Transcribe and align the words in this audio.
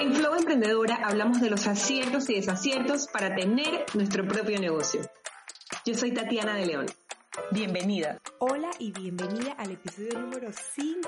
En 0.00 0.14
Flow 0.14 0.34
Emprendedora 0.34 1.00
hablamos 1.04 1.42
de 1.42 1.50
los 1.50 1.66
aciertos 1.66 2.30
y 2.30 2.34
desaciertos 2.36 3.06
para 3.08 3.34
tener 3.34 3.84
nuestro 3.92 4.26
propio 4.26 4.58
negocio. 4.58 5.02
Yo 5.84 5.94
soy 5.94 6.12
Tatiana 6.12 6.54
de 6.54 6.64
León. 6.64 6.86
Bienvenida. 7.52 8.22
Hola 8.38 8.70
y 8.78 8.92
bienvenida 8.92 9.54
al 9.54 9.72
episodio 9.72 10.20
número 10.20 10.52
5 10.52 11.00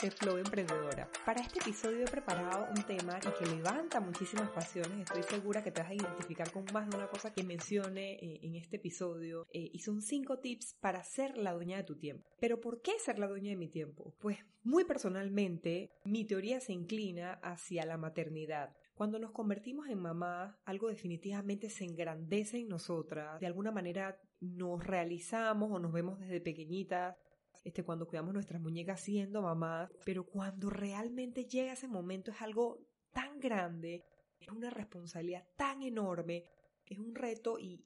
de 0.00 0.10
Flow 0.10 0.38
Emprendedora. 0.38 1.10
Para 1.26 1.42
este 1.42 1.58
episodio 1.58 2.06
he 2.06 2.10
preparado 2.10 2.68
un 2.74 2.82
tema 2.84 3.20
que 3.20 3.44
levanta 3.44 4.00
muchísimas 4.00 4.48
pasiones. 4.48 5.00
Estoy 5.00 5.22
segura 5.24 5.62
que 5.62 5.70
te 5.70 5.82
vas 5.82 5.90
a 5.90 5.94
identificar 5.94 6.50
con 6.52 6.64
más 6.72 6.88
de 6.88 6.96
una 6.96 7.06
cosa 7.08 7.34
que 7.34 7.42
mencione 7.42 8.14
eh, 8.14 8.40
en 8.42 8.56
este 8.56 8.76
episodio. 8.76 9.46
Eh, 9.52 9.68
y 9.74 9.80
son 9.80 10.00
5 10.00 10.38
tips 10.38 10.74
para 10.80 11.04
ser 11.04 11.36
la 11.36 11.52
dueña 11.52 11.76
de 11.76 11.84
tu 11.84 11.98
tiempo. 11.98 12.30
Pero 12.40 12.62
¿por 12.62 12.80
qué 12.80 12.92
ser 12.98 13.18
la 13.18 13.28
dueña 13.28 13.50
de 13.50 13.56
mi 13.56 13.68
tiempo? 13.68 14.14
Pues 14.20 14.38
muy 14.62 14.84
personalmente, 14.84 15.92
mi 16.06 16.24
teoría 16.24 16.60
se 16.60 16.72
inclina 16.72 17.34
hacia 17.42 17.84
la 17.84 17.98
maternidad. 17.98 18.74
Cuando 18.94 19.18
nos 19.18 19.32
convertimos 19.32 19.88
en 19.88 19.98
mamá, 19.98 20.60
algo 20.64 20.88
definitivamente 20.88 21.68
se 21.68 21.84
engrandece 21.84 22.58
en 22.58 22.68
nosotras. 22.68 23.40
De 23.40 23.46
alguna 23.46 23.70
manera 23.70 24.18
nos 24.40 24.84
realizamos 24.84 25.70
o 25.70 25.78
nos 25.78 25.92
vemos 25.92 26.18
desde 26.18 26.40
pequeñitas. 26.40 27.16
Este, 27.62 27.84
cuando 27.84 28.06
cuidamos 28.06 28.32
nuestras 28.32 28.60
muñecas 28.60 29.00
siendo 29.00 29.42
mamás, 29.42 29.90
pero 30.04 30.24
cuando 30.24 30.70
realmente 30.70 31.44
llega 31.44 31.74
ese 31.74 31.88
momento 31.88 32.30
es 32.30 32.40
algo 32.40 32.78
tan 33.12 33.38
grande, 33.38 34.02
es 34.38 34.48
una 34.48 34.70
responsabilidad 34.70 35.46
tan 35.56 35.82
enorme, 35.82 36.44
es 36.86 36.98
un 36.98 37.14
reto 37.14 37.58
y, 37.58 37.82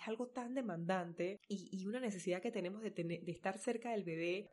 es 0.00 0.06
algo 0.06 0.28
tan 0.28 0.54
demandante 0.54 1.40
y, 1.48 1.84
una 1.86 1.98
necesidad 1.98 2.40
que 2.40 2.52
tenemos 2.52 2.82
de, 2.82 2.90
de 2.90 3.32
estar 3.32 3.58
cerca 3.58 3.90
del 3.90 4.04
bebé 4.04 4.48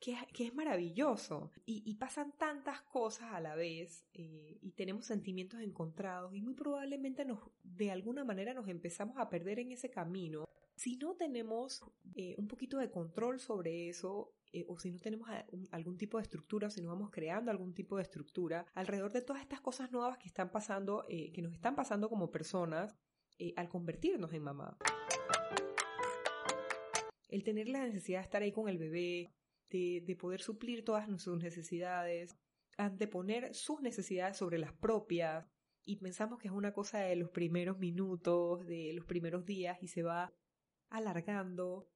que, 0.00 0.44
es 0.44 0.54
maravilloso. 0.54 1.50
Y, 1.64 1.94
pasan 1.96 2.32
tantas 2.38 2.82
cosas 2.82 3.32
a 3.32 3.40
la 3.40 3.54
vez 3.54 4.04
eh, 4.14 4.58
y 4.60 4.72
tenemos 4.72 5.06
sentimientos 5.06 5.60
encontrados 5.60 6.34
y 6.34 6.40
muy 6.40 6.54
probablemente 6.54 7.24
nos, 7.24 7.40
de 7.62 7.90
alguna 7.90 8.24
manera 8.24 8.54
nos 8.54 8.68
empezamos 8.68 9.18
a 9.18 9.28
perder 9.28 9.58
en 9.58 9.72
ese 9.72 9.90
camino. 9.90 10.44
Si 10.78 10.96
no 10.96 11.16
tenemos 11.16 11.82
eh, 12.14 12.36
un 12.38 12.46
poquito 12.46 12.78
de 12.78 12.88
control 12.88 13.40
sobre 13.40 13.88
eso, 13.88 14.32
eh, 14.52 14.64
o 14.68 14.78
si 14.78 14.92
no 14.92 15.00
tenemos 15.00 15.28
algún 15.72 15.98
tipo 15.98 16.18
de 16.18 16.22
estructura, 16.22 16.68
o 16.68 16.70
si 16.70 16.80
no 16.80 16.90
vamos 16.90 17.10
creando 17.10 17.50
algún 17.50 17.74
tipo 17.74 17.96
de 17.96 18.02
estructura 18.02 18.64
alrededor 18.74 19.10
de 19.10 19.22
todas 19.22 19.42
estas 19.42 19.60
cosas 19.60 19.90
nuevas 19.90 20.18
que 20.18 20.28
están 20.28 20.52
pasando, 20.52 21.04
que 21.08 21.42
nos 21.42 21.52
están 21.52 21.74
pasando 21.74 22.08
como 22.08 22.30
personas 22.30 22.96
al 23.56 23.68
convertirnos 23.68 24.32
en 24.32 24.42
mamá. 24.44 24.78
El 27.28 27.42
tener 27.42 27.68
la 27.68 27.84
necesidad 27.84 28.20
de 28.20 28.24
estar 28.24 28.42
ahí 28.42 28.52
con 28.52 28.68
el 28.68 28.78
bebé, 28.78 29.34
de, 29.70 30.16
poder 30.16 30.40
suplir 30.40 30.84
todas 30.84 31.08
sus 31.20 31.42
necesidades, 31.42 32.38
anteponer 32.76 33.52
sus 33.52 33.80
necesidades 33.80 34.36
sobre 34.36 34.58
las 34.58 34.72
propias, 34.74 35.44
y 35.84 35.96
pensamos 35.96 36.38
que 36.38 36.46
es 36.46 36.54
una 36.54 36.72
cosa 36.72 37.00
de 37.00 37.16
los 37.16 37.30
primeros 37.30 37.78
minutos, 37.78 38.64
de 38.64 38.92
los 38.94 39.06
primeros 39.06 39.44
días, 39.44 39.82
y 39.82 39.88
se 39.88 40.04
va 40.04 40.32
alargando, 40.90 41.88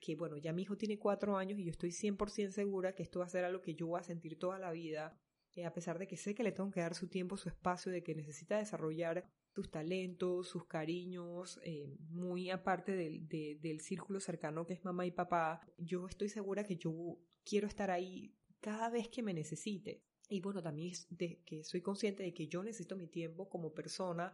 que 0.00 0.14
bueno, 0.14 0.36
ya 0.36 0.52
mi 0.52 0.62
hijo 0.62 0.76
tiene 0.76 0.98
cuatro 0.98 1.36
años 1.36 1.58
y 1.58 1.64
yo 1.64 1.70
estoy 1.70 1.90
100% 1.90 2.50
segura 2.50 2.94
que 2.94 3.02
esto 3.02 3.20
va 3.20 3.26
a 3.26 3.30
ser 3.30 3.44
algo 3.44 3.62
que 3.62 3.74
yo 3.74 3.86
voy 3.86 4.00
a 4.00 4.04
sentir 4.04 4.38
toda 4.38 4.58
la 4.58 4.72
vida, 4.72 5.18
eh, 5.54 5.64
a 5.64 5.72
pesar 5.72 5.98
de 5.98 6.06
que 6.06 6.16
sé 6.16 6.34
que 6.34 6.42
le 6.42 6.52
tengo 6.52 6.70
que 6.70 6.80
dar 6.80 6.94
su 6.94 7.08
tiempo, 7.08 7.36
su 7.36 7.48
espacio, 7.48 7.90
de 7.90 8.02
que 8.02 8.14
necesita 8.14 8.58
desarrollar 8.58 9.26
sus 9.54 9.70
talentos, 9.70 10.48
sus 10.48 10.66
cariños, 10.66 11.58
eh, 11.64 11.96
muy 12.10 12.50
aparte 12.50 12.92
del, 12.94 13.26
del 13.26 13.80
círculo 13.80 14.20
cercano 14.20 14.66
que 14.66 14.74
es 14.74 14.84
mamá 14.84 15.06
y 15.06 15.12
papá, 15.12 15.66
yo 15.78 16.06
estoy 16.08 16.28
segura 16.28 16.64
que 16.64 16.76
yo 16.76 17.18
quiero 17.42 17.66
estar 17.66 17.90
ahí 17.90 18.34
cada 18.60 18.90
vez 18.90 19.08
que 19.08 19.22
me 19.22 19.32
necesite. 19.32 20.02
Y 20.28 20.40
bueno, 20.40 20.62
también 20.62 20.92
de 21.10 21.40
que 21.44 21.64
soy 21.64 21.80
consciente 21.80 22.22
de 22.22 22.34
que 22.34 22.48
yo 22.48 22.62
necesito 22.62 22.96
mi 22.96 23.06
tiempo 23.06 23.48
como 23.48 23.72
persona 23.72 24.32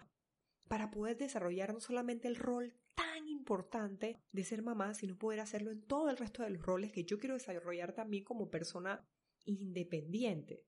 para 0.68 0.90
poder 0.90 1.18
desarrollar 1.18 1.74
no 1.74 1.80
solamente 1.80 2.28
el 2.28 2.36
rol 2.36 2.74
tan 2.94 3.11
importante 3.42 4.20
de 4.30 4.44
ser 4.44 4.62
mamá, 4.62 4.94
sino 4.94 5.18
poder 5.18 5.40
hacerlo 5.40 5.72
en 5.72 5.82
todo 5.82 6.10
el 6.10 6.16
resto 6.16 6.44
de 6.44 6.50
los 6.50 6.62
roles 6.62 6.92
que 6.92 7.04
yo 7.04 7.18
quiero 7.18 7.34
desarrollar 7.34 7.92
también 7.92 8.22
como 8.22 8.50
persona 8.50 9.04
independiente. 9.44 10.64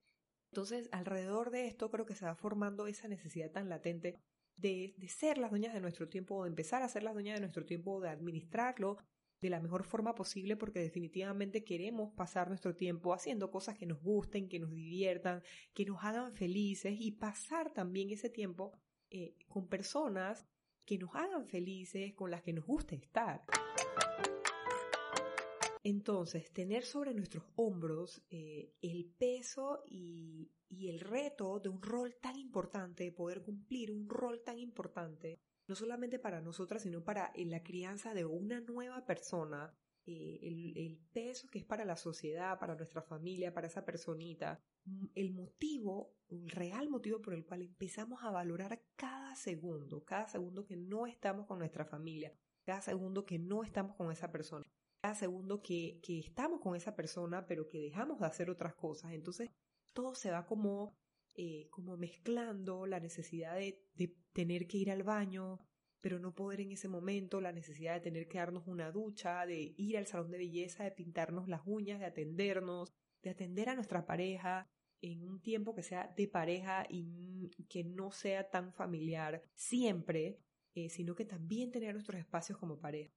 Entonces, 0.50 0.88
alrededor 0.90 1.50
de 1.50 1.66
esto 1.66 1.90
creo 1.90 2.04
que 2.04 2.16
se 2.16 2.24
va 2.24 2.34
formando 2.34 2.88
esa 2.88 3.06
necesidad 3.06 3.52
tan 3.52 3.68
latente 3.68 4.18
de, 4.56 4.94
ser 5.08 5.38
las 5.38 5.50
dueñas 5.50 5.74
de 5.74 5.80
nuestro 5.80 6.08
tiempo, 6.08 6.42
de 6.42 6.50
empezar 6.50 6.82
a 6.82 6.88
ser 6.88 7.04
las 7.04 7.14
dueñas 7.14 7.34
de 7.36 7.40
nuestro 7.40 7.64
tiempo, 7.64 8.00
de 8.00 8.08
administrarlo 8.08 8.98
de 9.40 9.50
la 9.50 9.60
mejor 9.60 9.84
forma 9.84 10.14
posible 10.14 10.56
porque 10.56 10.80
definitivamente 10.80 11.64
queremos 11.64 12.12
pasar 12.14 12.48
nuestro 12.48 12.74
tiempo 12.74 13.12
haciendo 13.12 13.50
cosas 13.50 13.76
que 13.76 13.86
nos 13.86 14.00
gusten, 14.00 14.48
que 14.48 14.58
nos 14.58 14.70
diviertan, 14.70 15.42
que 15.74 15.84
nos 15.84 16.02
hagan 16.02 16.32
felices 16.32 16.94
y 16.98 17.12
pasar 17.12 17.72
también 17.72 18.10
ese 18.10 18.30
tiempo 18.30 18.72
eh, 19.10 19.36
con 19.48 19.68
personas 19.68 20.46
que 20.84 20.98
nos 20.98 21.14
hagan 21.14 21.46
felices, 21.46 22.14
con 22.14 22.30
las 22.30 22.42
que 22.42 22.52
nos 22.52 22.66
guste 22.66 22.96
estar. 22.96 23.44
Entonces, 25.84 26.50
tener 26.50 26.84
sobre 26.84 27.12
nuestros 27.12 27.44
hombros 27.56 28.24
eh, 28.30 28.72
el 28.80 29.04
peso 29.18 29.82
y, 29.86 30.50
el 30.70 30.98
reto 30.98 31.60
de 31.60 31.68
un 31.68 31.80
rol 31.80 32.16
tan 32.20 32.36
importante, 32.36 33.04
de 33.04 33.12
poder 33.12 33.42
cumplir 33.42 33.92
un 33.92 34.08
rol 34.08 34.42
tan 34.42 34.58
importante, 34.58 35.38
no 35.68 35.74
solamente 35.74 36.18
para 36.18 36.40
nosotras, 36.40 36.82
sino 36.82 37.04
para 37.04 37.32
la 37.36 37.62
crianza 37.62 38.12
de 38.12 38.24
una 38.24 38.60
nueva 38.60 39.04
persona, 39.06 39.72
eh, 40.04 40.40
el, 40.42 40.98
peso 41.12 41.48
que 41.48 41.60
es 41.60 41.64
para 41.64 41.84
la 41.84 41.96
sociedad, 41.96 42.58
para 42.58 42.74
nuestra 42.74 43.02
familia, 43.02 43.54
para 43.54 43.68
esa 43.68 43.84
personita, 43.84 44.60
el 45.14 45.32
motivo, 45.32 46.14
el 46.28 46.50
real 46.50 46.88
motivo 46.88 47.20
por 47.20 47.34
el 47.34 47.44
cual 47.44 47.62
empezamos 47.62 48.22
a 48.22 48.30
valorar 48.30 48.82
cada 48.96 49.34
segundo, 49.36 50.04
cada 50.04 50.28
segundo 50.28 50.64
que 50.64 50.76
no 50.76 51.06
estamos 51.06 51.46
con 51.46 51.58
nuestra 51.58 51.84
familia, 51.84 52.32
cada 52.64 52.80
segundo 52.80 53.24
que 53.24 53.38
no 53.38 53.62
estamos 53.62 53.96
con 53.96 54.10
esa 54.10 54.30
persona 54.30 54.64
cada 55.04 55.16
segundo 55.16 55.60
que, 55.60 56.00
estamos 56.08 56.62
con 56.62 56.76
esa 56.76 56.96
persona, 56.96 57.46
pero 57.46 57.68
que 57.68 57.78
dejamos 57.78 58.20
de 58.20 58.26
hacer 58.26 58.48
otras 58.48 58.74
cosas. 58.74 59.12
Entonces, 59.12 59.50
todo 59.92 60.14
se 60.14 60.30
va 60.30 60.46
como, 60.46 60.96
eh, 61.34 61.68
como 61.68 61.98
mezclando 61.98 62.86
la 62.86 63.00
necesidad 63.00 63.54
de, 63.56 63.84
de 63.92 64.16
tener 64.32 64.66
que 64.66 64.78
ir 64.78 64.90
al 64.90 65.02
baño, 65.02 65.60
pero 66.00 66.18
no 66.18 66.34
poder 66.34 66.62
en 66.62 66.72
ese 66.72 66.88
momento, 66.88 67.42
la 67.42 67.52
necesidad 67.52 67.92
de 67.92 68.00
tener 68.00 68.28
que 68.28 68.38
darnos 68.38 68.66
una 68.66 68.90
ducha, 68.92 69.44
de 69.44 69.74
ir 69.76 69.98
al 69.98 70.06
salón 70.06 70.30
de 70.30 70.38
belleza, 70.38 70.84
de 70.84 70.92
pintarnos 70.92 71.48
las 71.48 71.60
uñas, 71.66 72.00
de 72.00 72.06
atendernos, 72.06 72.94
de 73.24 73.30
atender 73.30 73.68
a 73.68 73.74
nuestra 73.74 74.06
pareja 74.06 74.68
en 75.02 75.28
un 75.28 75.40
tiempo 75.40 75.74
que 75.74 75.82
sea 75.82 76.12
de 76.16 76.28
pareja 76.28 76.86
y 76.88 77.50
que 77.68 77.82
no 77.82 78.12
sea 78.12 78.48
tan 78.48 78.72
familiar 78.72 79.42
siempre, 79.54 80.38
eh, 80.74 80.88
sino 80.88 81.14
que 81.14 81.24
también 81.24 81.72
tener 81.72 81.92
nuestros 81.92 82.20
espacios 82.20 82.58
como 82.58 82.78
pareja 82.78 83.12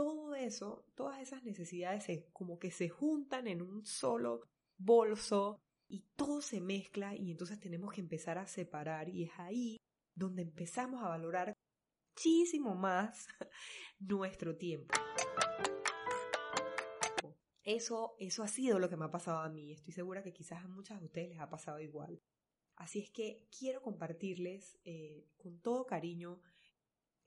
todo 0.00 0.34
eso, 0.34 0.86
todas 0.94 1.20
esas 1.20 1.42
necesidades 1.44 2.24
como 2.32 2.58
que 2.58 2.70
se 2.70 2.88
juntan 2.88 3.46
en 3.46 3.60
un 3.60 3.84
solo 3.84 4.48
bolso 4.78 5.60
y 5.88 6.06
todo 6.16 6.40
se 6.40 6.60
mezcla 6.60 7.14
y 7.14 7.30
entonces 7.30 7.60
tenemos 7.60 7.92
que 7.92 8.00
empezar 8.00 8.38
a 8.38 8.46
separar 8.46 9.10
y 9.10 9.24
es 9.24 9.32
ahí 9.36 9.76
donde 10.14 10.40
empezamos 10.40 11.02
a 11.02 11.08
valorar 11.08 11.52
muchísimo 12.14 12.74
más 12.74 13.26
nuestro 13.98 14.56
tiempo. 14.56 14.94
Eso, 17.76 18.16
eso 18.18 18.42
ha 18.42 18.48
sido 18.48 18.80
lo 18.80 18.88
que 18.88 18.96
me 18.96 19.04
ha 19.04 19.12
pasado 19.12 19.38
a 19.38 19.48
mí. 19.48 19.72
Estoy 19.72 19.92
segura 19.92 20.24
que 20.24 20.32
quizás 20.32 20.64
a 20.64 20.68
muchas 20.68 20.98
de 20.98 21.06
ustedes 21.06 21.28
les 21.28 21.38
ha 21.38 21.48
pasado 21.48 21.78
igual. 21.78 22.20
Así 22.74 22.98
es 22.98 23.12
que 23.12 23.46
quiero 23.56 23.80
compartirles 23.80 24.80
eh, 24.84 25.28
con 25.36 25.60
todo 25.60 25.86
cariño 25.86 26.40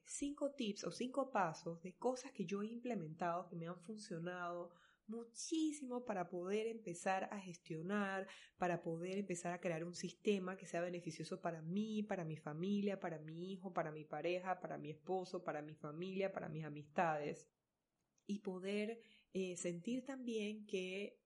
cinco 0.04 0.52
tips 0.52 0.84
o 0.84 0.90
cinco 0.90 1.30
pasos 1.30 1.80
de 1.80 1.94
cosas 1.96 2.30
que 2.32 2.44
yo 2.44 2.62
he 2.62 2.66
implementado 2.66 3.46
que 3.46 3.56
me 3.56 3.68
han 3.68 3.80
funcionado 3.80 4.74
muchísimo 5.06 6.04
para 6.04 6.28
poder 6.28 6.66
empezar 6.66 7.24
a 7.32 7.40
gestionar, 7.40 8.28
para 8.58 8.82
poder 8.82 9.16
empezar 9.16 9.54
a 9.54 9.60
crear 9.60 9.82
un 9.82 9.94
sistema 9.94 10.58
que 10.58 10.66
sea 10.66 10.82
beneficioso 10.82 11.40
para 11.40 11.62
mí, 11.62 12.02
para 12.02 12.22
mi 12.22 12.36
familia, 12.36 13.00
para 13.00 13.18
mi 13.18 13.50
hijo, 13.50 13.72
para 13.72 13.92
mi 13.92 14.04
pareja, 14.04 14.60
para 14.60 14.76
mi 14.76 14.90
esposo, 14.90 15.42
para 15.42 15.62
mi 15.62 15.74
familia, 15.74 16.32
para 16.32 16.50
mis 16.50 16.66
amistades. 16.66 17.48
Y 18.26 18.40
poder 18.40 19.00
eh, 19.34 19.56
sentir 19.56 20.04
también 20.04 20.64
que 20.66 21.18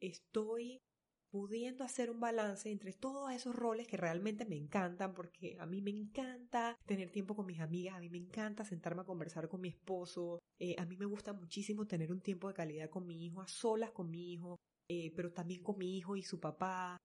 estoy 0.00 0.82
pudiendo 1.30 1.84
hacer 1.84 2.10
un 2.10 2.18
balance 2.18 2.70
entre 2.70 2.92
todos 2.92 3.30
esos 3.32 3.54
roles 3.54 3.86
que 3.86 3.96
realmente 3.96 4.44
me 4.44 4.56
encantan, 4.56 5.14
porque 5.14 5.56
a 5.60 5.66
mí 5.66 5.80
me 5.80 5.90
encanta 5.90 6.76
tener 6.84 7.10
tiempo 7.10 7.36
con 7.36 7.46
mis 7.46 7.60
amigas, 7.60 7.94
a 7.94 8.00
mí 8.00 8.08
me 8.08 8.18
encanta 8.18 8.64
sentarme 8.64 9.02
a 9.02 9.06
conversar 9.06 9.48
con 9.48 9.60
mi 9.60 9.68
esposo, 9.68 10.40
eh, 10.58 10.74
a 10.78 10.84
mí 10.86 10.96
me 10.96 11.06
gusta 11.06 11.32
muchísimo 11.32 11.86
tener 11.86 12.10
un 12.10 12.20
tiempo 12.20 12.48
de 12.48 12.54
calidad 12.54 12.90
con 12.90 13.06
mi 13.06 13.24
hijo, 13.24 13.40
a 13.40 13.46
solas 13.46 13.92
con 13.92 14.10
mi 14.10 14.32
hijo, 14.32 14.56
eh, 14.88 15.12
pero 15.14 15.32
también 15.32 15.62
con 15.62 15.78
mi 15.78 15.96
hijo 15.96 16.16
y 16.16 16.22
su 16.22 16.40
papá, 16.40 16.96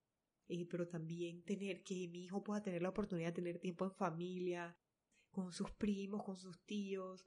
eh, 0.48 0.66
pero 0.66 0.88
también 0.88 1.44
tener 1.44 1.83
que 1.83 2.07
mi 2.07 2.24
hijo 2.24 2.44
pueda 2.44 2.63
tener 2.63 2.81
la 2.81 2.89
oportunidad 2.89 3.28
de 3.28 3.42
tener 3.42 3.60
tiempo 3.60 3.86
en 3.86 3.94
familia, 3.94 4.75
con 5.31 5.51
sus 5.51 5.69
primos, 5.71 6.24
con 6.24 6.38
sus 6.38 6.60
tíos, 6.66 7.25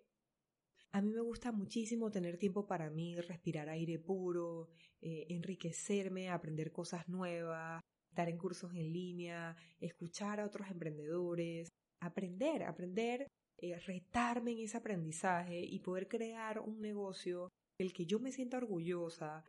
a 0.92 1.02
mí 1.02 1.10
me 1.12 1.20
gusta 1.20 1.52
muchísimo 1.52 2.10
tener 2.10 2.38
tiempo 2.38 2.66
para 2.66 2.90
mí, 2.90 3.20
respirar 3.20 3.68
aire 3.68 3.98
puro, 3.98 4.68
eh, 5.00 5.26
enriquecerme, 5.28 6.30
aprender 6.30 6.72
cosas 6.72 7.08
nuevas, 7.08 7.82
estar 8.10 8.28
en 8.28 8.38
cursos 8.38 8.72
en 8.74 8.92
línea, 8.92 9.56
escuchar 9.80 10.40
a 10.40 10.46
otros 10.46 10.68
emprendedores, 10.70 11.68
aprender, 12.00 12.62
aprender, 12.62 13.26
eh, 13.60 13.78
retarme 13.80 14.52
en 14.52 14.60
ese 14.60 14.78
aprendizaje 14.78 15.60
y 15.60 15.78
poder 15.80 16.08
crear 16.08 16.60
un 16.60 16.80
negocio 16.80 17.48
del 17.78 17.92
que 17.92 18.06
yo 18.06 18.18
me 18.18 18.32
sienta 18.32 18.56
orgullosa 18.56 19.44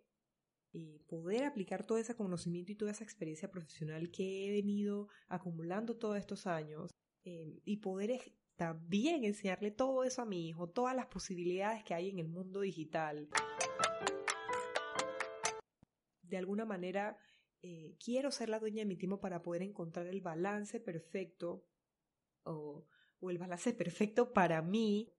y 0.71 0.99
poder 1.07 1.45
aplicar 1.45 1.85
todo 1.85 1.97
ese 1.97 2.15
conocimiento 2.15 2.71
y 2.71 2.75
toda 2.75 2.91
esa 2.91 3.03
experiencia 3.03 3.49
profesional 3.49 4.11
que 4.11 4.47
he 4.47 4.51
venido 4.51 5.07
acumulando 5.27 5.97
todos 5.97 6.17
estos 6.17 6.45
años 6.45 6.91
eh, 7.25 7.59
y 7.65 7.77
poder 7.77 8.11
también 8.59 9.23
enseñarle 9.23 9.71
todo 9.71 10.03
eso 10.03 10.21
a 10.21 10.25
mi 10.25 10.49
hijo, 10.49 10.67
todas 10.67 10.93
las 10.93 11.05
posibilidades 11.05 11.81
que 11.85 11.93
hay 11.93 12.09
en 12.09 12.19
el 12.19 12.27
mundo 12.27 12.59
digital. 12.59 13.29
De 16.23 16.35
alguna 16.35 16.65
manera, 16.65 17.17
eh, 17.61 17.95
quiero 18.03 18.31
ser 18.31 18.49
la 18.49 18.59
dueña 18.59 18.79
de 18.79 18.85
mi 18.85 18.97
tiempo 18.97 19.21
para 19.21 19.41
poder 19.41 19.61
encontrar 19.61 20.07
el 20.07 20.19
balance 20.19 20.81
perfecto 20.81 21.65
o, 22.43 22.85
el 23.21 23.37
balance 23.37 23.71
perfecto 23.81 24.33
para 24.33 24.61
mí 24.61 25.09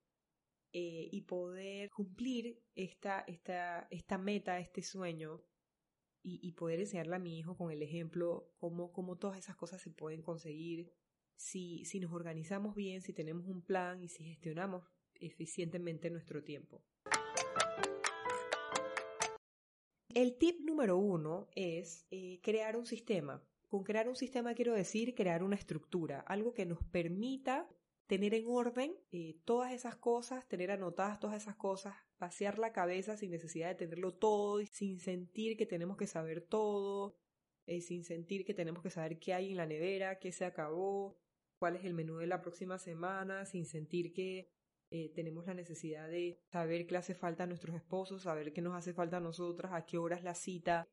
eh, 0.75 1.09
y 1.11 1.23
poder 1.23 1.89
cumplir 1.89 2.63
esta, 2.75 3.21
esta, 3.21 3.89
esta 3.91 4.19
meta, 4.19 4.59
este 4.59 4.83
sueño 4.83 5.43
y, 6.23 6.53
poder 6.53 6.81
enseñarle 6.81 7.17
a 7.17 7.19
mi 7.19 7.39
hijo 7.39 7.57
con 7.57 7.71
el 7.71 7.83
ejemplo 7.83 8.53
cómo, 8.59 8.93
cómo 8.93 9.17
todas 9.17 9.39
esas 9.39 9.57
cosas 9.57 9.81
se 9.81 9.89
pueden 9.89 10.21
conseguir 10.21 10.93
si, 11.41 11.85
si 11.87 12.01
nos 12.01 12.13
organizamos 12.13 12.75
bien, 12.75 13.01
si 13.01 13.15
tenemos 13.15 13.47
un 13.47 13.63
plan 13.63 14.03
y 14.03 14.09
si 14.09 14.25
gestionamos 14.25 14.85
eficientemente 15.15 16.11
nuestro 16.11 16.45
tiempo. 16.45 16.85
El 20.13 20.37
tip 20.37 20.61
número 20.61 20.99
uno 20.99 21.49
es 21.55 22.07
eh, 22.11 22.41
crear 22.43 22.77
un 22.77 22.85
sistema. 22.85 23.43
Con 23.69 23.85
crear 23.85 24.09
un 24.09 24.17
sistema 24.17 24.55
quiero 24.55 24.75
decir 24.75 25.15
crear 25.15 25.43
una 25.43 25.57
estructura, 25.57 26.21
algo 26.21 26.53
que 26.53 26.67
nos 26.67 26.83
permita 26.85 27.69
tener 28.07 28.35
en 28.35 28.45
orden 28.47 28.95
eh, 29.13 29.39
todas 29.45 29.73
esas 29.73 29.97
cosas, 29.97 30.47
tener 30.47 30.71
anotadas 30.71 31.21
todas 31.21 31.41
esas 31.41 31.57
cosas, 31.57 31.95
pasear 32.19 32.59
la 32.59 32.73
cabeza 32.73 33.17
sin 33.17 33.31
necesidad 33.31 33.69
de 33.69 33.77
tenerlo 33.77 34.13
todo, 34.13 34.61
sin 34.67 34.99
sentir 34.99 35.57
que 35.57 35.65
tenemos 35.65 35.97
que 35.97 36.09
saber 36.09 36.43
todo, 36.43 37.17
eh, 37.67 37.81
sin 37.81 38.05
sentir 38.05 38.45
que 38.45 38.53
tenemos 38.53 38.83
que 38.83 38.91
saber 38.91 39.19
qué 39.19 39.33
hay 39.33 39.53
en 39.53 39.57
la 39.57 39.67
nevera, 39.67 40.19
qué 40.19 40.33
se 40.33 40.45
acabó, 40.45 41.17
cuál 41.61 41.77
es 41.77 41.85
el 41.85 41.93
menú 41.93 42.17
de 42.17 42.27
la 42.27 42.41
próxima 42.41 42.79
semana, 42.79 43.45
sin 43.45 43.67
sentir 43.67 44.15
que 44.15 44.51
eh, 44.91 45.13
tenemos 45.15 45.47
la 45.47 45.53
necesidad 45.53 46.09
de 46.09 46.41
saber 46.47 46.87
qué 46.87 46.97
hace 46.97 47.15
falta 47.15 47.45
a 47.45 47.47
nuestros 47.47 47.77
esposos, 47.77 48.23
saber 48.23 48.55
qué 48.55 48.63
nos 48.63 48.75
hace 48.75 48.95
falta 48.95 49.19
a 49.19 49.21
nosotras, 49.21 49.73
a 49.75 49.85
qué 49.85 49.99
hora 49.99 50.17
es 50.17 50.25
la 50.25 50.35
cita 50.35 50.89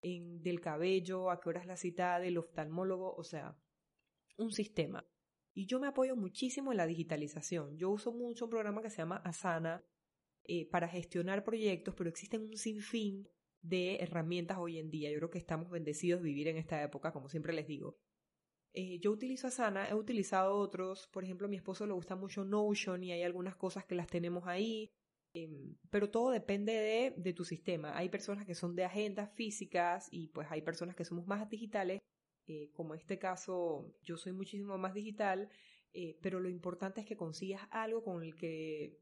en, 0.00 0.42
del 0.42 0.62
cabello, 0.62 1.30
a 1.30 1.38
qué 1.38 1.50
hora 1.50 1.60
es 1.60 1.66
la 1.66 1.76
cita 1.76 2.18
del 2.18 2.38
oftalmólogo, 2.38 3.14
o 3.14 3.24
sea, 3.24 3.58
un 4.38 4.50
sistema. 4.52 5.06
Y 5.52 5.66
yo 5.66 5.78
me 5.78 5.86
apoyo 5.86 6.16
muchísimo 6.16 6.72
en 6.72 6.78
la 6.78 6.86
digitalización. 6.86 7.76
Yo 7.76 7.90
uso 7.90 8.10
mucho 8.10 8.46
un 8.46 8.50
programa 8.50 8.80
que 8.80 8.90
se 8.90 8.98
llama 8.98 9.18
Asana 9.18 9.84
eh, 10.44 10.66
para 10.70 10.88
gestionar 10.88 11.44
proyectos, 11.44 11.94
pero 11.94 12.08
existen 12.08 12.40
un 12.40 12.56
sinfín 12.56 13.28
de 13.60 13.96
herramientas 13.96 14.56
hoy 14.58 14.78
en 14.78 14.90
día. 14.90 15.10
Yo 15.10 15.18
creo 15.18 15.30
que 15.30 15.38
estamos 15.38 15.70
bendecidos 15.70 16.22
de 16.22 16.28
vivir 16.28 16.48
en 16.48 16.56
esta 16.56 16.82
época, 16.82 17.12
como 17.12 17.28
siempre 17.28 17.52
les 17.52 17.66
digo. 17.66 17.98
Eh, 18.78 18.98
yo 19.00 19.10
utilizo 19.10 19.46
Asana, 19.46 19.88
he 19.88 19.94
utilizado 19.94 20.54
otros, 20.54 21.08
por 21.08 21.24
ejemplo, 21.24 21.46
a 21.46 21.50
mi 21.50 21.56
esposo 21.56 21.86
le 21.86 21.94
gusta 21.94 22.14
mucho 22.14 22.44
Notion 22.44 23.02
y 23.02 23.10
hay 23.10 23.22
algunas 23.22 23.56
cosas 23.56 23.86
que 23.86 23.94
las 23.94 24.06
tenemos 24.06 24.46
ahí, 24.46 24.90
em, 25.32 25.76
pero 25.88 26.10
todo 26.10 26.30
depende 26.30 26.74
de, 26.74 27.14
de, 27.16 27.32
tu 27.32 27.42
sistema. 27.46 27.96
Hay 27.96 28.10
personas 28.10 28.44
que 28.44 28.54
son 28.54 28.76
de 28.76 28.84
agendas 28.84 29.32
físicas 29.34 30.08
y 30.10 30.28
pues 30.28 30.48
hay 30.50 30.60
personas 30.60 30.94
que 30.94 31.06
somos 31.06 31.26
más 31.26 31.48
digitales, 31.48 32.02
eh, 32.46 32.70
como 32.74 32.92
en 32.92 33.00
este 33.00 33.18
caso 33.18 33.96
yo 34.02 34.18
soy 34.18 34.32
muchísimo 34.32 34.76
más 34.76 34.92
digital, 34.92 35.48
eh, 35.94 36.18
pero 36.20 36.38
lo 36.38 36.50
importante 36.50 37.00
es 37.00 37.06
que 37.06 37.16
consigas 37.16 37.62
algo 37.70 38.04
con 38.04 38.22
el 38.22 38.34
que 38.36 38.98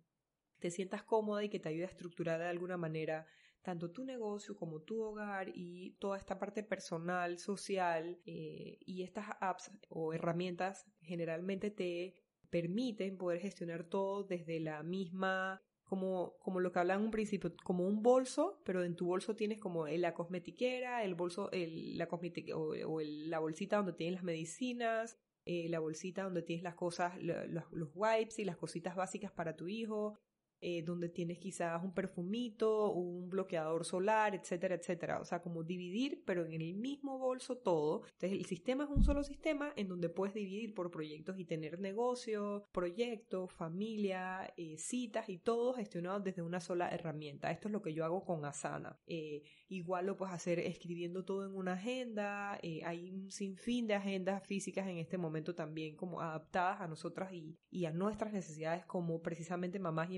te 0.61 0.71
sientas 0.71 1.03
cómoda 1.03 1.43
y 1.43 1.49
que 1.49 1.59
te 1.59 1.71
ayude 1.71 1.85
a 1.87 1.89
estructurar 1.89 2.39
de 2.39 2.47
alguna 2.47 2.77
manera 2.77 3.27
tanto 3.65 3.91
tu 3.91 4.05
negocio 4.05 4.55
como 4.57 4.83
tu 4.83 5.03
hogar 5.03 5.51
y 5.55 5.97
toda 5.99 6.19
esta 6.19 6.39
parte 6.39 6.63
personal, 6.63 7.39
social 7.39 8.21
eh, 8.27 8.79
y 8.85 9.03
estas 9.03 9.27
apps 9.41 9.73
o 9.89 10.13
herramientas 10.13 10.87
generalmente 11.01 11.71
te 11.71 12.15
permiten 12.51 13.17
poder 13.17 13.41
gestionar 13.41 13.85
todo 13.85 14.23
desde 14.23 14.61
la 14.61 14.83
misma 14.83 15.63
como, 15.83 16.37
como 16.41 16.61
lo 16.61 16.73
que 16.73 16.79
hablaba 16.79 17.01
en 17.01 17.07
un 17.07 17.11
principio, 17.11 17.55
como 17.65 17.87
un 17.87 18.03
bolso, 18.03 18.61
pero 18.65 18.85
en 18.85 18.97
tu 18.97 19.07
bolso 19.07 19.35
tienes 19.35 19.61
como 19.61 19.87
la 19.87 20.13
cosmetiquera, 20.13 21.03
el 21.03 21.15
bolso, 21.15 21.51
el, 21.51 21.97
la 21.97 22.09
o, 22.55 23.01
la 23.01 23.39
bolsita 23.39 23.77
donde 23.77 23.93
tienes 23.95 24.17
las 24.17 24.25
medicinas, 24.25 25.19
eh, 25.47 25.69
la 25.69 25.81
bolsita 25.81 26.23
donde 26.23 26.43
tienes 26.43 26.63
las 26.63 26.75
cosas, 26.75 27.21
los, 27.23 27.65
los, 27.71 27.91
wipes 27.95 28.39
y 28.39 28.45
las 28.45 28.57
cositas 28.57 28.95
básicas 28.95 29.33
para 29.33 29.57
tu 29.57 29.69
hijo, 29.69 30.19
eh, 30.67 30.81
donde 30.83 31.11
tienes 31.11 31.39
quizás 31.39 31.85
un 31.85 31.93
perfumito, 31.93 32.91
un 32.91 33.29
bloqueador 33.29 33.85
solar, 33.85 34.35
etcétera, 34.35 34.77
etcétera. 34.77 35.21
O 35.21 35.25
sea, 35.27 35.43
como 35.43 35.63
dividir, 35.63 36.23
pero 36.25 36.47
en 36.47 36.55
el 36.55 36.73
mismo 36.73 37.19
bolso 37.19 37.59
todo. 37.59 38.07
Entonces, 38.07 38.33
el 38.33 38.47
sistema 38.47 38.85
es 38.85 38.91
un 38.91 39.05
solo 39.05 39.23
sistema 39.25 39.75
en 39.77 39.89
donde 39.89 40.09
puedes 40.09 40.35
dividir 40.35 40.73
por 40.73 40.91
proyectos 40.91 41.39
y 41.39 41.45
tener 41.45 41.79
negocio, 41.81 42.65
proyectos, 42.73 43.53
familia, 43.53 44.55
eh, 44.57 44.79
citas 44.79 45.29
y 45.29 45.37
todo 45.37 45.75
gestionado 45.75 46.21
desde 46.21 46.41
una 46.41 46.61
sola 46.61 46.89
herramienta. 46.89 47.51
Esto 47.51 47.69
es 47.69 47.73
lo 47.73 47.83
que 47.83 47.93
yo 47.93 48.07
hago 48.07 48.25
con 48.25 48.47
Asana. 48.47 48.99
Eh, 49.07 49.43
igual 49.69 50.07
lo 50.07 50.17
puedes 50.17 50.35
hacer 50.35 50.61
escribiendo 50.61 51.27
todo 51.27 51.45
en 51.45 51.55
una 51.55 51.75
agenda. 51.75 52.59
hay 52.87 53.11
un 53.11 53.31
sinfín 53.31 53.87
de 53.87 53.97
agendas 53.97 54.43
físicas 54.47 54.89
en 54.89 54.97
este 54.97 55.19
momento 55.19 55.55
también 55.55 55.95
como 55.95 56.23
adaptadas 56.23 56.81
a 56.81 56.89
nosotras 56.89 57.35
y, 57.35 57.59
y 57.71 57.85
a 57.85 57.91
nuestras 57.91 58.33
necesidades 58.33 58.87
como 58.87 59.21
precisamente 59.21 59.79
mamás 59.79 60.11
y 60.11 60.17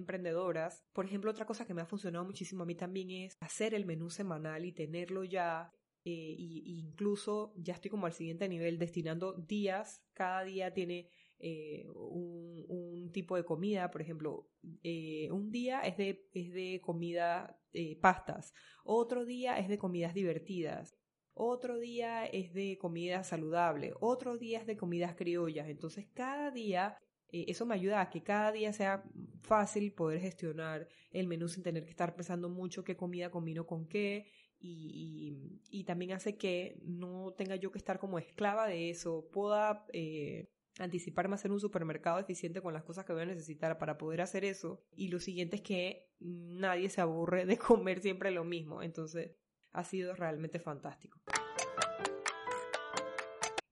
por 0.92 1.04
ejemplo, 1.04 1.30
otra 1.30 1.46
cosa 1.46 1.66
que 1.66 1.74
me 1.74 1.82
ha 1.82 1.86
funcionado 1.86 2.24
muchísimo 2.24 2.62
a 2.62 2.66
mí 2.66 2.74
también 2.74 3.10
es 3.10 3.36
hacer 3.40 3.74
el 3.74 3.86
menú 3.86 4.10
semanal 4.10 4.64
y 4.64 4.72
tenerlo 4.72 5.24
ya 5.24 5.72
eh, 6.08 6.36
y, 6.38 6.78
incluso 6.78 7.52
ya 7.56 7.74
estoy 7.74 7.90
como 7.90 8.06
al 8.06 8.12
siguiente 8.12 8.48
nivel 8.48 8.78
destinando 8.78 9.32
días, 9.32 10.04
cada 10.12 10.44
día 10.44 10.72
tiene 10.72 11.10
eh, 11.40 11.84
un, 11.88 13.10
tipo 13.12 13.34
de 13.34 13.44
comida, 13.44 13.90
por 13.90 14.02
ejemplo, 14.02 14.48
eh, 14.84 15.28
un 15.32 15.50
día 15.50 15.80
es 15.80 15.96
de, 15.96 16.28
es 16.32 16.52
de 16.52 16.80
comida, 16.80 17.58
pastas, 18.00 18.52
otro 18.84 19.24
día 19.24 19.58
es 19.58 19.68
de 19.68 19.78
comidas 19.78 20.14
divertidas, 20.14 20.94
otro 21.34 21.78
día 21.78 22.24
es 22.26 22.52
de 22.52 22.78
comida 22.78 23.24
saludable, 23.24 23.92
otro 23.98 24.38
día 24.38 24.60
es 24.60 24.66
de 24.66 24.76
comidas 24.76 25.16
criollas, 25.16 25.68
entonces 25.68 26.06
cada 26.14 26.50
día 26.50 26.98
eh, 27.36 27.44
eso 27.48 27.66
me 27.66 27.74
ayuda 27.74 28.00
a 28.00 28.08
que 28.08 28.22
cada 28.22 28.50
día 28.50 28.72
sea 28.72 29.04
fácil 29.42 29.92
poder 29.92 30.20
gestionar 30.20 30.88
el 31.10 31.26
menú 31.26 31.48
sin 31.48 31.62
tener 31.62 31.84
que 31.84 31.90
estar 31.90 32.14
pensando 32.14 32.48
mucho 32.48 32.82
qué 32.82 32.96
comida 32.96 33.30
combino 33.30 33.66
con 33.66 33.86
qué 33.86 34.26
y, 34.58 35.60
y, 35.70 35.84
también 35.84 36.12
hace 36.12 36.38
que 36.38 36.80
no 36.82 37.34
tenga 37.36 37.56
yo 37.56 37.70
que 37.70 37.76
estar 37.76 37.98
como 37.98 38.18
esclava 38.18 38.66
de 38.66 38.88
eso, 38.88 39.28
pueda 39.30 39.84
eh, 39.92 40.48
anticiparme 40.78 41.34
a 41.34 41.36
hacer 41.36 41.52
un 41.52 41.60
supermercado 41.60 42.18
eficiente 42.18 42.62
con 42.62 42.72
las 42.72 42.82
cosas 42.82 43.04
que 43.04 43.12
voy 43.12 43.22
a 43.22 43.26
necesitar 43.26 43.76
para 43.76 43.98
poder 43.98 44.22
hacer 44.22 44.46
eso. 44.46 44.82
Y 44.96 45.08
lo 45.08 45.20
siguiente 45.20 45.56
es 45.56 45.62
que 45.62 46.08
nadie 46.20 46.88
se 46.88 47.02
aburre 47.02 47.44
de 47.44 47.58
comer 47.58 48.00
siempre 48.00 48.30
lo 48.30 48.44
mismo, 48.44 48.82
entonces 48.82 49.36
ha 49.72 49.84
sido 49.84 50.14
realmente 50.14 50.58
fantástico. 50.58 51.20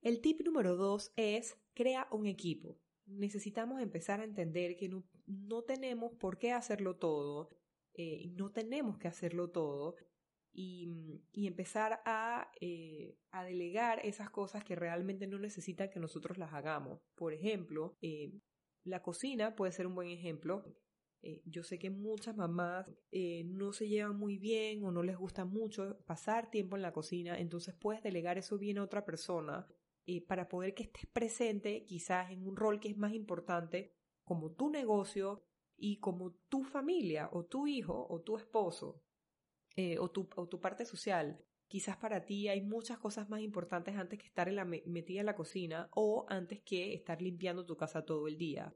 El 0.03 0.21
tip 0.21 0.41
número 0.45 0.75
dos 0.75 1.11
es 1.15 1.57
crea 1.73 2.07
un 2.11 2.27
equipo 2.27 2.79
necesitamos 3.07 3.81
empezar 3.81 4.19
a 4.19 4.23
entender 4.23 4.75
que 4.75 4.89
no, 5.27 5.61
tenemos 5.63 6.13
por 6.13 6.37
qué 6.37 6.51
hacerlo 6.51 6.95
todo, 6.95 7.49
eh, 7.93 8.29
no 8.33 8.51
tenemos 8.51 8.97
que 8.97 9.07
hacerlo 9.07 9.51
todo 9.51 9.95
y, 10.51 11.21
empezar 11.33 12.01
a, 12.05 12.51
eh, 12.61 13.17
a, 13.31 13.43
delegar 13.43 13.99
esas 14.05 14.29
cosas 14.29 14.63
que 14.63 14.75
realmente 14.75 15.27
no 15.27 15.37
necesitan 15.39 15.89
que 15.89 15.99
nosotros 15.99 16.37
las 16.37 16.53
hagamos. 16.53 17.01
Por 17.15 17.33
ejemplo, 17.33 17.97
eh, 18.01 18.33
la 18.83 19.01
cocina 19.01 19.55
puede 19.55 19.71
ser 19.71 19.87
un 19.87 19.95
buen 19.95 20.09
ejemplo. 20.09 20.63
yo 21.45 21.63
sé 21.63 21.79
que 21.79 21.89
muchas 21.89 22.35
mamás 22.35 22.85
no 23.45 23.73
se 23.73 23.87
llevan 23.87 24.15
muy 24.15 24.37
bien 24.37 24.83
o 24.83 24.91
no 24.91 25.01
les 25.01 25.17
gusta 25.17 25.43
mucho 25.43 25.97
pasar 26.05 26.51
tiempo 26.51 26.75
en 26.75 26.83
la 26.83 26.93
cocina, 26.93 27.39
entonces 27.39 27.73
puedes 27.73 28.03
delegar 28.03 28.37
eso 28.37 28.59
bien 28.59 28.77
a 28.77 28.83
otra 28.83 29.05
persona 29.05 29.67
para 30.27 30.47
poder 30.47 30.73
que 30.73 30.83
estés 30.83 31.07
presente 31.07 31.83
quizás 31.85 32.31
en 32.31 32.45
un 32.45 32.55
rol 32.55 32.79
que 32.79 32.89
es 32.89 32.97
más 32.97 33.13
importante 33.13 33.93
como 34.23 34.51
tu 34.51 34.69
negocio 34.69 35.43
y 35.77 35.99
como 35.99 36.33
tu 36.49 36.63
familia 36.63 37.29
o 37.31 37.45
tu 37.45 37.67
hijo 37.67 38.07
o 38.09 38.21
tu 38.21 38.37
esposo 38.37 39.01
eh, 39.75 39.97
o, 39.99 40.09
tu, 40.09 40.29
o 40.35 40.47
tu 40.47 40.59
parte 40.59 40.85
social. 40.85 41.37
Quizás 41.67 41.97
para 41.97 42.25
ti 42.25 42.47
hay 42.47 42.61
muchas 42.61 42.97
cosas 42.99 43.29
más 43.29 43.41
importantes 43.41 43.95
antes 43.95 44.19
que 44.19 44.27
estar 44.27 44.47
en 44.47 44.55
la 44.55 44.65
metida 44.65 45.19
en 45.19 45.25
la 45.25 45.35
cocina 45.35 45.89
o 45.91 46.25
antes 46.29 46.61
que 46.61 46.93
estar 46.93 47.21
limpiando 47.21 47.65
tu 47.65 47.75
casa 47.75 48.05
todo 48.05 48.27
el 48.27 48.37
día. 48.37 48.73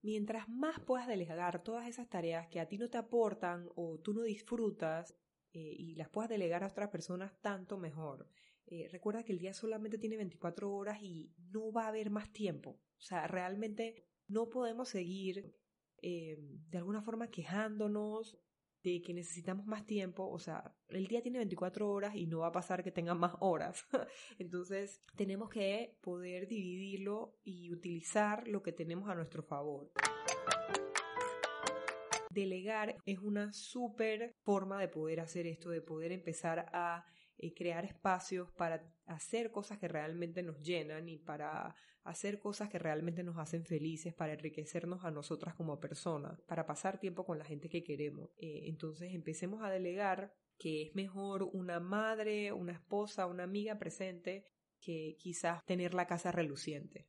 Mientras 0.00 0.48
más 0.48 0.80
puedas 0.80 1.08
delegar 1.08 1.62
todas 1.62 1.88
esas 1.88 2.08
tareas 2.08 2.46
que 2.48 2.60
a 2.60 2.68
ti 2.68 2.78
no 2.78 2.88
te 2.88 2.98
aportan 2.98 3.68
o 3.74 3.98
tú 3.98 4.14
no 4.14 4.22
disfrutas 4.22 5.16
eh, 5.52 5.74
y 5.76 5.96
las 5.96 6.08
puedas 6.08 6.30
delegar 6.30 6.62
a 6.62 6.68
otras 6.68 6.88
personas, 6.88 7.38
tanto 7.40 7.76
mejor. 7.76 8.28
Eh, 8.70 8.86
recuerda 8.90 9.24
que 9.24 9.32
el 9.32 9.38
día 9.38 9.54
solamente 9.54 9.96
tiene 9.96 10.18
24 10.18 10.70
horas 10.70 11.02
y 11.02 11.32
no 11.50 11.72
va 11.72 11.84
a 11.84 11.88
haber 11.88 12.10
más 12.10 12.30
tiempo. 12.32 12.78
O 12.98 13.00
sea, 13.00 13.26
realmente 13.26 14.06
no 14.26 14.50
podemos 14.50 14.90
seguir 14.90 15.54
eh, 16.02 16.36
de 16.38 16.78
alguna 16.78 17.00
forma 17.00 17.30
quejándonos 17.30 18.38
de 18.82 19.00
que 19.00 19.14
necesitamos 19.14 19.66
más 19.66 19.86
tiempo, 19.86 20.28
o 20.28 20.38
sea, 20.38 20.76
el 20.88 21.08
día 21.08 21.22
tiene 21.22 21.38
24 21.38 21.90
horas 21.90 22.14
y 22.14 22.26
no 22.26 22.40
va 22.40 22.48
a 22.48 22.52
pasar 22.52 22.84
que 22.84 22.92
tenga 22.92 23.14
más 23.14 23.34
horas. 23.40 23.84
Entonces, 24.38 25.02
tenemos 25.16 25.48
que 25.48 25.96
poder 26.02 26.46
dividirlo 26.46 27.38
y 27.42 27.72
utilizar 27.72 28.46
lo 28.46 28.62
que 28.62 28.72
tenemos 28.72 29.08
a 29.08 29.14
nuestro 29.14 29.42
favor. 29.42 29.90
Delegar 32.30 32.96
es 33.06 33.18
una 33.18 33.52
súper 33.52 34.32
forma 34.42 34.78
de 34.78 34.88
poder 34.88 35.20
hacer 35.20 35.46
esto, 35.46 35.70
de 35.70 35.80
poder 35.80 36.12
empezar 36.12 36.66
a 36.72 37.04
eh, 37.38 37.54
crear 37.54 37.84
espacios 37.84 38.50
para 38.52 38.82
hacer 39.06 39.50
cosas 39.50 39.78
que 39.78 39.88
realmente 39.88 40.42
nos 40.42 40.60
llenan 40.60 41.08
y 41.08 41.18
para 41.18 41.74
hacer 42.02 42.38
cosas 42.38 42.68
que 42.68 42.78
realmente 42.78 43.22
nos 43.22 43.38
hacen 43.38 43.64
felices, 43.64 44.14
para 44.14 44.32
enriquecernos 44.32 45.04
a 45.04 45.10
nosotras 45.10 45.54
como 45.54 45.78
personas, 45.78 46.40
para 46.42 46.66
pasar 46.66 46.98
tiempo 46.98 47.24
con 47.24 47.38
la 47.38 47.44
gente 47.44 47.68
que 47.68 47.84
queremos. 47.84 48.30
Eh, 48.38 48.62
entonces 48.64 49.14
empecemos 49.14 49.62
a 49.62 49.70
delegar 49.70 50.32
que 50.58 50.82
es 50.82 50.94
mejor 50.94 51.44
una 51.52 51.80
madre, 51.80 52.52
una 52.52 52.72
esposa, 52.72 53.26
una 53.26 53.44
amiga 53.44 53.78
presente 53.78 54.44
que 54.80 55.16
quizás 55.18 55.64
tener 55.64 55.94
la 55.94 56.06
casa 56.06 56.32
reluciente. 56.32 57.06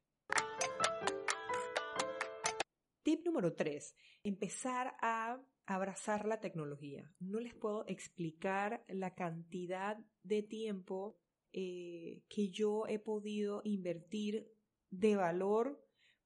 Tip 3.01 3.25
número 3.25 3.53
3. 3.55 3.95
Empezar 4.23 4.95
a 5.01 5.41
abrazar 5.75 6.25
la 6.25 6.39
tecnología. 6.39 7.11
No 7.19 7.39
les 7.39 7.53
puedo 7.53 7.85
explicar 7.87 8.83
la 8.87 9.13
cantidad 9.13 9.97
de 10.23 10.41
tiempo 10.41 11.19
eh, 11.51 12.23
que 12.27 12.49
yo 12.49 12.87
he 12.87 12.97
podido 12.97 13.61
invertir 13.63 14.51
de 14.89 15.15
valor 15.15 15.79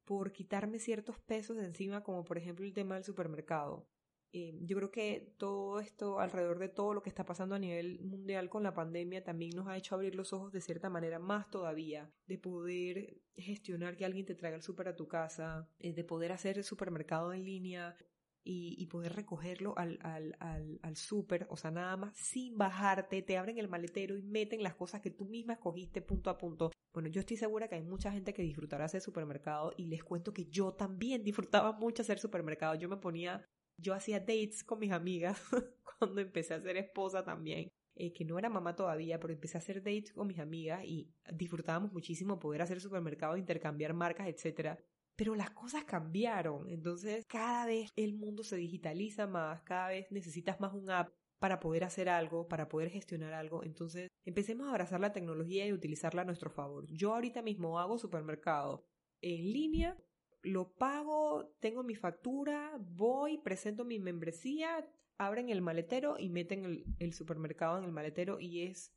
por 0.05 0.31
quitarme 0.31 0.79
ciertos 0.79 1.19
pesos 1.19 1.57
de 1.57 1.65
encima, 1.65 2.03
como 2.03 2.23
por 2.23 2.38
ejemplo 2.38 2.65
el 2.65 2.73
tema 2.73 2.95
del 2.95 3.03
supermercado. 3.03 3.88
Eh, 4.31 4.57
yo 4.62 4.77
creo 4.77 4.91
que 4.91 5.35
todo 5.38 5.79
esto, 5.79 6.19
alrededor 6.19 6.57
de 6.57 6.69
todo 6.69 6.93
lo 6.93 7.03
que 7.03 7.09
está 7.09 7.25
pasando 7.25 7.53
a 7.53 7.59
nivel 7.59 8.00
mundial 8.00 8.50
con 8.50 8.63
la 8.63 8.73
pandemia, 8.73 9.23
también 9.23 9.55
nos 9.55 9.67
ha 9.67 9.77
hecho 9.77 9.93
abrir 9.93 10.15
los 10.15 10.33
ojos 10.33 10.51
de 10.51 10.62
cierta 10.62 10.89
manera 10.89 11.19
más 11.19 11.50
todavía, 11.51 12.12
de 12.25 12.39
poder 12.39 13.21
gestionar 13.35 13.95
que 13.95 14.05
alguien 14.05 14.25
te 14.25 14.35
traiga 14.35 14.55
el 14.55 14.63
súper 14.63 14.88
a 14.88 14.95
tu 14.95 15.07
casa, 15.07 15.69
eh, 15.79 15.93
de 15.93 16.03
poder 16.03 16.31
hacer 16.31 16.57
el 16.57 16.63
supermercado 16.63 17.31
en 17.33 17.43
línea, 17.45 17.95
y, 18.43 18.85
poder 18.88 19.13
recogerlo 19.13 19.73
al, 19.77 19.97
al, 20.01 20.35
al, 20.39 20.79
al 20.81 20.95
súper, 20.97 21.47
o 21.50 21.57
sea, 21.57 21.71
nada 21.71 21.97
más 21.97 22.15
sin 22.17 22.57
bajarte, 22.57 23.21
te 23.21 23.38
abren 23.38 23.57
el 23.57 23.69
maletero 23.69 24.17
y 24.17 24.21
meten 24.21 24.62
las 24.62 24.75
cosas 24.75 25.01
que 25.01 25.12
tú 25.12 25.25
misma 25.25 25.53
escogiste 25.53 26.01
punto 26.01 26.29
a 26.29 26.38
punto. 26.38 26.71
Bueno, 26.93 27.09
yo 27.09 27.21
estoy 27.21 27.38
segura 27.38 27.67
que 27.67 27.75
hay 27.75 27.81
mucha 27.81 28.12
gente 28.12 28.33
que 28.33 28.43
disfrutará 28.43 28.85
hacer 28.85 29.01
supermercado 29.01 29.73
y 29.77 29.85
les 29.85 30.03
cuento 30.03 30.33
que 30.33 30.45
yo 30.45 30.73
también 30.73 31.23
disfrutaba 31.23 31.71
mucho 31.71 32.03
hacer 32.03 32.19
supermercado. 32.19 32.75
Yo 32.75 32.88
me 32.88 32.97
ponía, 32.97 33.43
yo 33.77 33.93
hacía 33.93 34.19
dates 34.19 34.63
con 34.63 34.79
mis 34.79 34.91
amigas 34.91 35.41
cuando 36.00 36.21
empecé 36.21 36.53
a 36.53 36.62
ser 36.62 36.77
esposa 36.77 37.23
también. 37.23 37.69
Eh, 37.95 38.12
que 38.12 38.25
no 38.25 38.39
era 38.39 38.50
mamá 38.50 38.75
todavía, 38.75 39.19
pero 39.19 39.33
empecé 39.33 39.57
a 39.57 39.59
hacer 39.59 39.77
dates 39.83 40.13
con 40.13 40.27
mis 40.27 40.39
amigas 40.39 40.83
y 40.83 41.13
disfrutábamos 41.31 41.93
muchísimo 41.93 42.39
poder 42.39 42.63
hacer 42.63 42.81
supermercado, 42.81 43.38
intercambiar 43.38 43.93
marcas, 43.93 44.27
etcétera. 44.27 44.79
Pero 45.15 45.36
las 45.36 45.51
cosas 45.51 45.84
cambiaron, 45.84 46.70
entonces 46.70 47.25
cada 47.27 47.65
vez 47.65 47.91
el 47.96 48.13
mundo 48.13 48.43
se 48.43 48.55
digitaliza 48.55 49.27
más, 49.27 49.62
cada 49.62 49.89
vez 49.89 50.12
necesitas 50.12 50.60
más 50.60 50.74
un 50.74 50.89
app 50.89 51.13
para 51.43 51.60
poder 51.60 51.84
hacer 51.84 52.08
algo, 52.08 52.48
para 52.48 52.70
poder 52.70 52.89
gestionar 52.89 53.34
algo. 53.34 53.63
Entonces, 53.63 54.10
empecemos 54.24 54.65
a 54.65 54.70
abrazar 54.70 55.01
la 55.01 55.12
tecnología 55.12 55.67
y 55.67 55.74
utilizarla 55.74 56.22
a 56.22 56.25
nuestro 56.25 56.50
favor. 56.50 56.88
Yo 56.89 57.13
ahorita 57.13 57.41
mismo 57.41 57.79
hago 57.79 57.98
supermercado 57.98 58.88
en 59.22 59.51
línea, 59.51 59.98
lo 60.41 60.74
pago, 60.74 61.53
tengo 61.60 61.84
mi 61.84 61.96
factura, 61.96 62.77
voy, 62.79 63.39
presento 63.39 63.84
mi 63.84 64.00
membresía, 64.00 64.89
abren 65.17 65.50
el 65.50 65.62
maletero 65.62 66.17
y 66.17 66.29
meten 66.29 66.96
el, 67.00 67.13
supermercado 67.13 67.77
en 67.77 67.86
el 67.86 67.91
maletero 67.91 68.39
y 68.39 68.63
es 68.63 68.93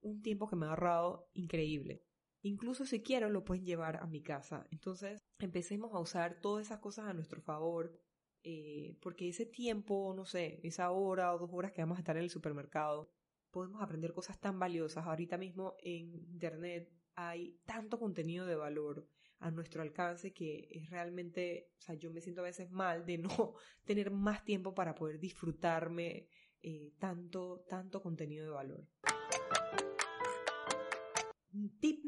un 0.00 0.22
tiempo 0.22 0.48
que 0.48 0.56
me 0.56 0.66
ha 0.66 0.70
ahorrado 0.70 1.30
increíble. 1.34 2.02
Incluso 2.42 2.86
si 2.86 3.02
quiero 3.02 3.28
lo 3.28 3.44
pueden 3.44 3.64
llevar 3.64 3.96
a 3.96 4.06
mi 4.06 4.22
casa. 4.22 4.66
Entonces 4.70 5.20
empecemos 5.38 5.92
a 5.92 5.98
usar 5.98 6.40
todas 6.40 6.66
esas 6.66 6.78
cosas 6.80 7.06
a 7.06 7.14
nuestro 7.14 7.40
favor. 7.40 8.00
Eh, 8.44 8.96
porque 9.02 9.28
ese 9.28 9.46
tiempo, 9.46 10.14
no 10.14 10.24
sé, 10.24 10.60
esa 10.62 10.90
hora 10.90 11.34
o 11.34 11.38
dos 11.38 11.50
horas 11.52 11.72
que 11.72 11.82
vamos 11.82 11.98
a 11.98 12.00
estar 12.00 12.16
en 12.16 12.22
el 12.22 12.30
supermercado, 12.30 13.10
podemos 13.50 13.82
aprender 13.82 14.12
cosas 14.12 14.38
tan 14.40 14.58
valiosas. 14.58 15.06
Ahorita 15.06 15.36
mismo 15.36 15.74
en 15.82 16.14
Internet 16.14 16.90
hay 17.14 17.58
tanto 17.66 17.98
contenido 17.98 18.46
de 18.46 18.54
valor 18.54 19.08
a 19.40 19.50
nuestro 19.50 19.82
alcance 19.82 20.32
que 20.32 20.68
es 20.70 20.90
realmente, 20.90 21.70
o 21.78 21.80
sea, 21.82 21.94
yo 21.94 22.12
me 22.12 22.20
siento 22.20 22.42
a 22.42 22.44
veces 22.44 22.70
mal 22.70 23.04
de 23.06 23.18
no 23.18 23.54
tener 23.84 24.10
más 24.10 24.44
tiempo 24.44 24.74
para 24.74 24.94
poder 24.94 25.18
disfrutarme 25.18 26.28
eh, 26.62 26.92
tanto, 26.98 27.64
tanto 27.68 28.02
contenido 28.02 28.46
de 28.46 28.52
valor. 28.52 28.86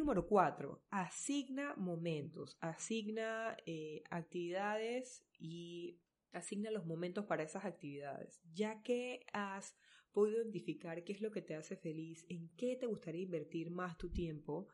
Número 0.01 0.27
4. 0.27 0.83
Asigna 0.89 1.75
momentos, 1.77 2.57
asigna 2.63 3.55
eh, 3.67 4.03
actividades 4.09 5.27
y 5.39 6.01
asigna 6.33 6.71
los 6.71 6.87
momentos 6.87 7.27
para 7.27 7.43
esas 7.43 7.67
actividades. 7.67 8.41
Ya 8.55 8.83
que 8.83 9.27
has 9.35 9.77
podido 10.11 10.41
identificar 10.41 11.05
qué 11.05 11.13
es 11.13 11.21
lo 11.21 11.31
que 11.31 11.43
te 11.43 11.55
hace 11.55 11.77
feliz, 11.77 12.25
en 12.31 12.49
qué 12.57 12.77
te 12.77 12.87
gustaría 12.87 13.21
invertir 13.21 13.71
más 13.71 13.99
tu 13.99 14.09
tiempo, 14.11 14.69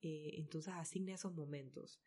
eh, 0.00 0.36
entonces 0.38 0.72
asigna 0.72 1.12
esos 1.12 1.34
momentos. 1.34 2.00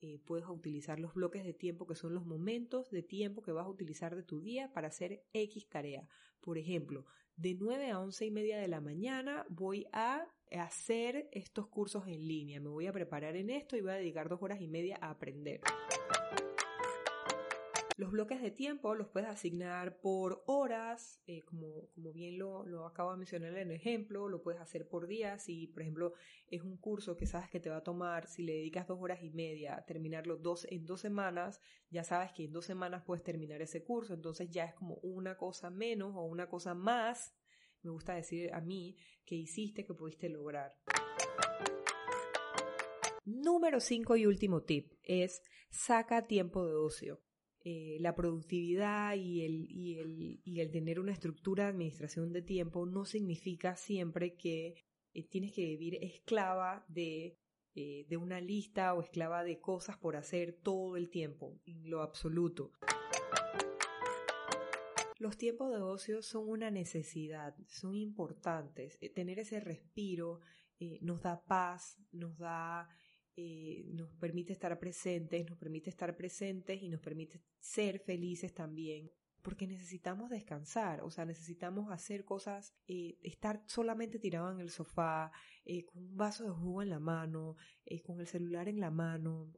Eh, 0.00 0.20
puedes 0.24 0.48
utilizar 0.48 1.00
los 1.00 1.14
bloques 1.14 1.42
de 1.42 1.52
tiempo 1.52 1.84
que 1.84 1.96
son 1.96 2.14
los 2.14 2.24
momentos 2.24 2.92
de 2.92 3.02
tiempo 3.02 3.42
que 3.42 3.50
vas 3.50 3.66
a 3.66 3.70
utilizar 3.70 4.14
de 4.14 4.22
tu 4.22 4.40
día 4.40 4.72
para 4.72 4.86
hacer 4.86 5.26
X 5.32 5.68
tarea. 5.68 6.06
Por 6.40 6.58
ejemplo, 6.58 7.06
de 7.34 7.56
9 7.56 7.90
a 7.90 7.98
11 7.98 8.26
y 8.26 8.30
media 8.30 8.58
de 8.60 8.68
la 8.68 8.80
mañana 8.80 9.46
voy 9.48 9.88
a 9.92 10.28
hacer 10.58 11.28
estos 11.32 11.68
cursos 11.68 12.06
en 12.06 12.26
línea, 12.26 12.60
me 12.60 12.68
voy 12.68 12.86
a 12.86 12.92
preparar 12.92 13.36
en 13.36 13.50
esto 13.50 13.76
y 13.76 13.80
voy 13.80 13.92
a 13.92 13.94
dedicar 13.94 14.28
dos 14.28 14.42
horas 14.42 14.60
y 14.60 14.66
media 14.66 14.98
a 15.00 15.10
aprender. 15.10 15.60
Los 18.00 18.12
bloques 18.12 18.40
de 18.40 18.50
tiempo 18.50 18.94
los 18.94 19.08
puedes 19.08 19.28
asignar 19.28 20.00
por 20.00 20.42
horas, 20.46 21.20
eh, 21.26 21.42
como, 21.42 21.90
como, 21.94 22.14
bien 22.14 22.38
lo, 22.38 22.64
lo, 22.64 22.86
acabo 22.86 23.10
de 23.10 23.18
mencionar 23.18 23.52
en 23.52 23.70
el 23.70 23.76
ejemplo, 23.76 24.26
lo 24.26 24.42
puedes 24.42 24.58
hacer 24.58 24.88
por 24.88 25.06
días. 25.06 25.42
Si, 25.42 25.66
por 25.66 25.82
ejemplo, 25.82 26.14
es 26.48 26.62
un 26.62 26.78
curso 26.78 27.18
que 27.18 27.26
sabes 27.26 27.50
que 27.50 27.60
te 27.60 27.68
va 27.68 27.76
a 27.76 27.82
tomar, 27.82 28.26
si 28.26 28.42
le 28.42 28.54
dedicas 28.54 28.86
dos 28.86 28.98
horas 29.02 29.22
y 29.22 29.28
media, 29.28 29.84
terminarlo 29.86 30.38
dos, 30.38 30.66
en 30.70 30.86
dos 30.86 31.02
semanas, 31.02 31.60
ya 31.90 32.02
sabes 32.02 32.32
que 32.32 32.44
en 32.44 32.52
dos 32.52 32.64
semanas 32.64 33.02
puedes 33.04 33.22
terminar 33.22 33.60
ese 33.60 33.84
curso, 33.84 34.14
entonces 34.14 34.48
ya 34.48 34.64
es 34.64 34.72
como 34.72 34.94
una 35.02 35.36
cosa 35.36 35.68
menos 35.68 36.14
o 36.16 36.22
una 36.22 36.48
cosa 36.48 36.72
más 36.72 37.34
me 37.82 37.90
gusta 37.90 38.14
decir 38.14 38.52
a 38.52 38.60
mí, 38.60 38.96
que 39.24 39.34
hiciste, 39.34 39.84
que 39.84 39.94
pudiste 39.94 40.28
lograr. 40.28 40.76
Número 43.24 43.80
5 43.80 44.16
y 44.16 44.26
último 44.26 44.62
tip 44.62 44.92
es 45.02 45.42
saca 45.70 46.26
tiempo 46.26 46.66
de 46.66 46.74
ocio. 46.74 47.20
Eh, 47.62 47.98
la 48.00 48.14
productividad 48.14 49.14
y 49.16 49.44
el, 49.44 49.66
y, 49.70 49.98
el, 49.98 50.40
y 50.44 50.60
el, 50.60 50.70
tener 50.70 50.98
una 50.98 51.12
estructura 51.12 51.64
de 51.64 51.70
administración 51.70 52.32
de 52.32 52.40
tiempo 52.40 52.86
no 52.86 53.04
significa 53.04 53.76
siempre 53.76 54.34
que 54.34 54.74
eh, 55.12 55.28
tienes 55.28 55.52
que 55.52 55.66
vivir 55.66 55.98
esclava 56.00 56.86
de, 56.88 57.38
eh, 57.74 58.06
de 58.08 58.16
una 58.16 58.40
lista 58.40 58.94
o 58.94 59.02
esclava 59.02 59.44
de 59.44 59.60
cosas 59.60 59.98
por 59.98 60.16
hacer 60.16 60.58
todo 60.62 60.96
el 60.96 61.10
tiempo, 61.10 61.60
en 61.66 61.90
lo 61.90 62.02
absoluto. 62.02 62.72
Los 65.20 65.36
tiempos 65.36 65.70
de 65.70 65.82
ocio 65.82 66.22
son 66.22 66.48
una 66.48 66.70
necesidad, 66.70 67.54
son 67.66 67.94
importantes. 67.94 68.96
Eh, 69.02 69.10
tener 69.10 69.38
ese 69.38 69.60
respiro 69.60 70.40
eh, 70.78 70.98
nos 71.02 71.20
da 71.20 71.44
paz, 71.44 71.98
nos 72.10 72.38
da, 72.38 72.88
eh, 73.36 73.84
nos 73.88 74.14
permite 74.14 74.54
estar 74.54 74.78
presentes, 74.78 75.46
nos 75.46 75.58
permite 75.58 75.90
estar 75.90 76.16
presentes 76.16 76.82
y 76.82 76.88
nos 76.88 77.02
permite 77.02 77.42
ser 77.58 77.98
felices 77.98 78.54
también. 78.54 79.10
Porque 79.42 79.66
necesitamos 79.66 80.30
descansar, 80.30 81.02
o 81.02 81.10
sea, 81.10 81.26
necesitamos 81.26 81.92
hacer 81.92 82.24
cosas, 82.24 82.72
estar 82.86 83.62
solamente 83.66 84.18
tirado 84.18 84.50
en 84.50 84.60
el 84.60 84.70
sofá, 84.70 85.32
con 85.92 86.02
un 86.02 86.16
vaso 86.16 86.44
de 86.44 86.50
jugo 86.50 86.80
en 86.80 86.88
la 86.88 86.98
mano, 86.98 87.56
con 88.04 88.20
el 88.20 88.26
celular 88.26 88.68
en 88.68 88.80
la 88.80 88.90
mano, 88.90 89.52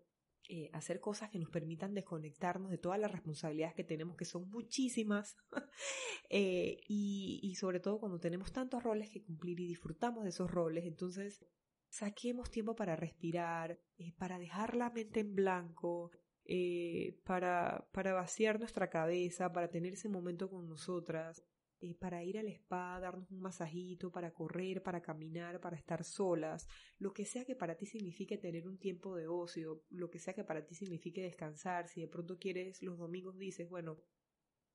eh, 0.54 0.68
hacer 0.74 1.00
cosas 1.00 1.30
que 1.30 1.38
nos 1.38 1.48
permitan 1.48 1.94
desconectarnos 1.94 2.70
de 2.70 2.76
todas 2.76 3.00
las 3.00 3.10
responsabilidades 3.10 3.74
que 3.74 3.84
tenemos, 3.84 4.18
que 4.18 4.26
son 4.26 4.50
muchísimas, 4.50 5.38
eh, 6.28 6.76
y, 6.86 7.54
sobre 7.58 7.80
todo 7.80 7.98
cuando 7.98 8.20
tenemos 8.20 8.52
tantos 8.52 8.82
roles 8.82 9.08
que 9.08 9.22
cumplir 9.22 9.60
y 9.60 9.66
disfrutamos 9.66 10.24
de 10.24 10.28
esos 10.28 10.50
roles, 10.50 10.84
entonces 10.84 11.42
saquemos 11.88 12.50
tiempo 12.50 12.76
para 12.76 12.96
respirar, 12.96 13.80
eh, 13.96 14.12
para 14.18 14.38
dejar 14.38 14.76
la 14.76 14.90
mente 14.90 15.20
en 15.20 15.34
blanco, 15.34 16.10
para, 17.24 17.88
para 17.90 18.12
vaciar 18.12 18.58
nuestra 18.58 18.90
cabeza, 18.90 19.54
para 19.54 19.70
tener 19.70 19.94
ese 19.94 20.10
momento 20.10 20.50
con 20.50 20.68
nosotras. 20.68 21.42
Eh, 21.82 21.94
para 21.94 22.22
ir 22.22 22.38
al 22.38 22.46
spa, 22.46 23.00
darnos 23.00 23.30
un 23.30 23.40
masajito, 23.40 24.12
para 24.12 24.32
correr, 24.32 24.82
para 24.82 25.02
caminar, 25.02 25.60
para 25.60 25.76
estar 25.76 26.04
solas, 26.04 26.68
lo 26.98 27.12
que 27.12 27.24
sea 27.24 27.44
que 27.44 27.56
para 27.56 27.76
ti 27.76 27.86
signifique 27.86 28.38
tener 28.38 28.68
un 28.68 28.78
tiempo 28.78 29.16
de 29.16 29.26
ocio, 29.26 29.82
lo 29.90 30.08
que 30.08 30.20
sea 30.20 30.32
que 30.32 30.44
para 30.44 30.64
ti 30.64 30.76
signifique 30.76 31.22
descansar, 31.22 31.88
si 31.88 32.00
de 32.00 32.08
pronto 32.08 32.38
quieres 32.38 32.82
los 32.82 32.98
domingos 32.98 33.36
dices, 33.36 33.68
bueno, 33.68 33.98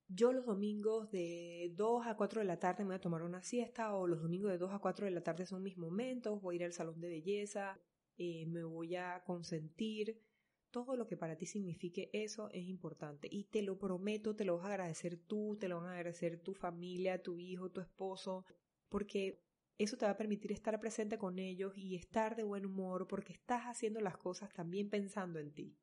yo 0.08 0.32
los 0.32 0.44
domingos 0.44 1.10
de 1.10 1.72
2 1.76 2.06
a 2.06 2.16
4 2.16 2.40
de 2.40 2.46
la 2.46 2.58
tarde 2.58 2.84
me 2.84 2.88
voy 2.88 2.96
a 2.96 3.00
tomar 3.00 3.22
una 3.22 3.42
siesta 3.42 3.94
o 3.94 4.06
los 4.06 4.22
domingos 4.22 4.50
de 4.50 4.58
2 4.58 4.72
a 4.72 4.78
4 4.78 5.06
de 5.06 5.10
la 5.12 5.22
tarde 5.22 5.46
son 5.46 5.62
mis 5.62 5.78
momentos, 5.78 6.42
voy 6.42 6.56
a 6.56 6.56
ir 6.56 6.64
al 6.64 6.72
salón 6.72 7.00
de 7.00 7.08
belleza, 7.08 7.80
eh, 8.18 8.46
me 8.46 8.64
voy 8.64 8.96
a 8.96 9.22
consentir, 9.24 10.20
todo 10.70 10.96
lo 10.96 11.06
que 11.06 11.16
para 11.16 11.36
ti 11.36 11.46
signifique 11.46 12.10
eso 12.12 12.50
es 12.50 12.66
importante 12.68 13.28
y 13.30 13.44
te 13.44 13.62
lo 13.62 13.78
prometo, 13.78 14.36
te 14.36 14.44
lo 14.44 14.56
vas 14.56 14.66
a 14.66 14.68
agradecer 14.68 15.16
tú, 15.16 15.56
te 15.58 15.68
lo 15.68 15.78
van 15.80 15.88
a 15.88 15.94
agradecer 15.94 16.40
tu 16.40 16.54
familia, 16.54 17.22
tu 17.22 17.38
hijo, 17.38 17.70
tu 17.70 17.80
esposo, 17.80 18.44
porque 18.88 19.42
eso 19.78 19.96
te 19.96 20.06
va 20.06 20.12
a 20.12 20.16
permitir 20.16 20.52
estar 20.52 20.78
presente 20.80 21.18
con 21.18 21.38
ellos 21.38 21.72
y 21.76 21.94
estar 21.94 22.36
de 22.36 22.42
buen 22.42 22.66
humor 22.66 23.06
porque 23.06 23.32
estás 23.32 23.62
haciendo 23.64 24.00
las 24.00 24.16
cosas 24.16 24.52
también 24.52 24.90
pensando 24.90 25.38
en 25.38 25.52
ti. 25.52 25.76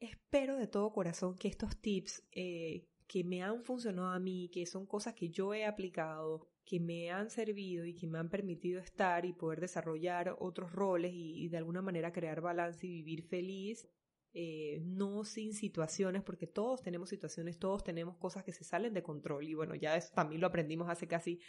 Espero 0.00 0.56
de 0.56 0.68
todo 0.68 0.92
corazón 0.92 1.36
que 1.36 1.48
estos 1.48 1.76
tips 1.80 2.22
eh, 2.32 2.86
que 3.06 3.24
me 3.24 3.42
han 3.42 3.64
funcionado 3.64 4.10
a 4.10 4.20
mí, 4.20 4.48
que 4.52 4.64
son 4.66 4.86
cosas 4.86 5.14
que 5.14 5.28
yo 5.30 5.54
he 5.54 5.64
aplicado, 5.64 6.48
que 6.68 6.80
me 6.80 7.10
han 7.10 7.30
servido 7.30 7.86
y 7.86 7.94
que 7.94 8.06
me 8.06 8.18
han 8.18 8.28
permitido 8.28 8.78
estar 8.78 9.24
y 9.24 9.32
poder 9.32 9.58
desarrollar 9.58 10.36
otros 10.38 10.70
roles 10.70 11.12
y, 11.14 11.48
de 11.48 11.56
alguna 11.56 11.80
manera 11.80 12.12
crear 12.12 12.42
balance 12.42 12.86
y 12.86 12.90
vivir 12.90 13.22
feliz, 13.22 13.88
eh, 14.34 14.82
no 14.84 15.24
sin 15.24 15.54
situaciones, 15.54 16.22
porque 16.22 16.46
todos 16.46 16.82
tenemos 16.82 17.08
situaciones, 17.08 17.58
todos 17.58 17.82
tenemos 17.84 18.18
cosas 18.18 18.44
que 18.44 18.52
se 18.52 18.64
salen 18.64 18.92
de 18.92 19.02
control 19.02 19.48
y 19.48 19.54
bueno, 19.54 19.74
ya 19.76 19.96
eso 19.96 20.12
también 20.14 20.42
lo 20.42 20.48
aprendimos 20.48 20.90
hace 20.90 21.08
casi 21.08 21.40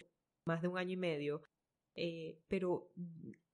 más 0.45 0.61
de 0.61 0.69
un 0.69 0.77
año 0.77 0.93
y 0.93 0.97
medio, 0.97 1.41
eh, 1.95 2.39
pero 2.47 2.89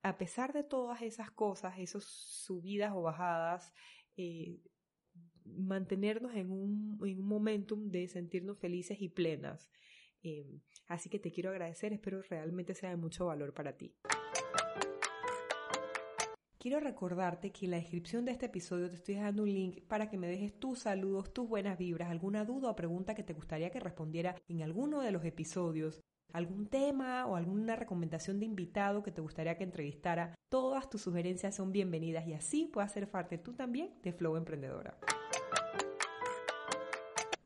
a 0.04 0.20
pesar 0.20 0.54
de 0.54 0.64
todas 0.64 1.02
esas 1.02 1.32
cosas, 1.32 1.80
esas 1.80 2.04
subidas 2.04 2.94
o 2.94 3.02
bajadas, 3.02 3.74
eh, 4.18 4.62
mantenernos 5.46 6.36
en 6.36 6.52
un, 6.52 7.00
en 7.04 7.22
un 7.22 7.28
momentum 7.28 7.90
de 7.90 8.08
sentirnos 8.08 8.60
felices 8.60 9.02
y 9.02 9.10
plenas. 9.10 9.72
Así 10.88 11.10
que 11.10 11.20
te 11.20 11.32
quiero 11.32 11.50
agradecer, 11.50 11.94
espero 11.94 12.22
realmente 12.30 12.74
sea 12.74 12.90
de 12.90 12.98
mucho 12.98 13.28
valor 13.28 13.54
para 13.54 13.78
ti. 13.78 13.94
Quiero 16.66 16.80
recordarte 16.80 17.52
que 17.52 17.66
en 17.66 17.72
la 17.72 17.78
descripción 17.78 18.26
de 18.26 18.32
este 18.32 18.48
episodio 18.48 18.90
te 18.90 18.96
estoy 18.96 19.14
dejando 19.14 19.44
un 19.44 19.54
link 19.54 19.84
para 19.88 20.10
que 20.10 20.18
me 20.18 20.28
dejes 20.28 20.60
tus 20.60 20.80
saludos, 20.80 21.32
tus 21.32 21.48
buenas 21.48 21.78
vibras, 21.78 22.10
alguna 22.10 22.44
duda 22.44 22.72
o 22.72 22.76
pregunta 22.76 23.14
que 23.14 23.22
te 23.22 23.34
gustaría 23.34 23.70
que 23.70 23.80
respondiera 23.80 24.36
en 24.48 24.64
alguno 24.64 25.02
de 25.02 25.12
los 25.12 25.24
episodios, 25.26 26.02
algún 26.34 26.66
tema 26.66 27.28
o 27.28 27.36
alguna 27.36 27.76
recomendación 27.76 28.40
de 28.40 28.48
invitado 28.48 29.04
que 29.04 29.12
te 29.12 29.22
gustaría 29.22 29.58
que 29.60 29.64
entrevistara. 29.64 30.34
Todas 30.50 30.90
tus 30.90 31.02
sugerencias 31.02 31.56
son 31.56 31.72
bienvenidas 31.72 32.28
y 32.28 32.34
así 32.34 32.66
puedas 32.74 32.92
ser 32.92 33.12
parte 33.12 33.38
tú 33.38 33.54
también 33.54 33.92
de 34.02 34.12
Flow 34.12 34.36
Emprendedora. 34.36 34.98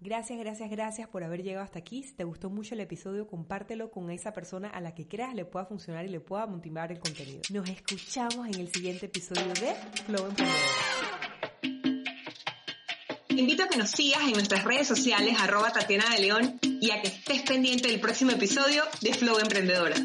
Gracias, 0.01 0.39
gracias, 0.39 0.69
gracias 0.69 1.09
por 1.09 1.25
haber 1.25 1.43
llegado 1.43 1.65
hasta 1.65 1.79
aquí. 1.79 2.03
Si 2.03 2.13
te 2.13 2.23
gustó 2.23 2.49
mucho 2.49 2.73
el 2.73 2.79
episodio, 2.79 3.27
compártelo 3.27 3.91
con 3.91 4.09
esa 4.11 4.31
persona 4.31 4.69
a 4.69 4.79
la 4.79 4.95
que 4.95 5.09
creas 5.09 5.35
le 5.35 5.43
pueda 5.43 5.65
funcionar 5.65 6.05
y 6.05 6.09
le 6.09 6.21
pueda 6.21 6.45
motivar 6.47 6.89
el 6.93 6.99
contenido. 6.99 7.41
Nos 7.51 7.67
escuchamos 7.67 8.47
en 8.47 8.61
el 8.61 8.71
siguiente 8.71 9.07
episodio 9.07 9.47
de 9.47 9.75
Flow 10.05 10.27
Emprendedor. 10.27 10.59
Invito 13.27 13.63
a 13.63 13.67
que 13.67 13.77
nos 13.77 13.91
sigas 13.91 14.23
en 14.23 14.31
nuestras 14.31 14.63
redes 14.63 14.87
sociales, 14.87 15.35
arroba 15.37 15.73
Tatiana 15.73 16.09
de 16.11 16.19
León, 16.19 16.59
y 16.61 16.91
a 16.91 17.01
que 17.01 17.09
estés 17.09 17.41
pendiente 17.41 17.89
del 17.89 17.99
próximo 17.99 18.31
episodio 18.31 18.83
de 19.01 19.13
Flow 19.13 19.37
Emprendedora. 19.39 19.95